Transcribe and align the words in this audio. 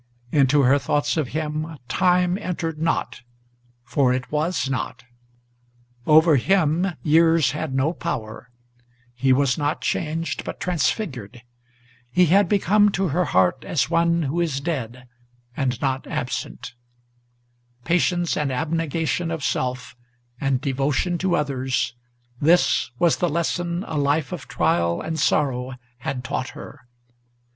Into 0.31 0.63
her 0.63 0.79
thoughts 0.79 1.15
of 1.15 1.27
him 1.27 1.77
time 1.87 2.35
entered 2.39 2.81
not, 2.81 3.21
for 3.83 4.11
it 4.11 4.31
was 4.31 4.67
not. 4.67 5.03
Over 6.07 6.37
him 6.37 6.93
years 7.03 7.51
had 7.51 7.75
no 7.75 7.93
power; 7.93 8.49
he 9.13 9.31
was 9.31 9.59
not 9.59 9.81
changed, 9.81 10.43
but 10.43 10.59
transfigured; 10.59 11.43
He 12.09 12.25
had 12.25 12.49
become 12.49 12.89
to 12.93 13.09
her 13.09 13.25
heart 13.25 13.63
as 13.63 13.91
one 13.91 14.23
who 14.23 14.41
is 14.41 14.59
dead, 14.59 15.07
and 15.55 15.79
not 15.83 16.07
absent; 16.07 16.73
Patience 17.85 18.35
and 18.35 18.51
abnegation 18.51 19.29
of 19.29 19.43
self, 19.43 19.95
and 20.39 20.59
devotion 20.59 21.19
to 21.19 21.35
others, 21.35 21.93
This 22.39 22.89
was 22.97 23.17
the 23.17 23.29
lesson 23.29 23.83
a 23.85 23.97
life 23.99 24.31
of 24.31 24.47
trial 24.47 24.99
and 24.99 25.19
sorrow 25.19 25.73
had 25.99 26.23
taught 26.23 26.49
her. 26.57 26.79